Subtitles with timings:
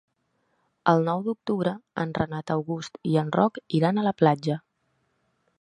[0.93, 4.61] El nou d'octubre en Renat August i en Roc iran a la platja.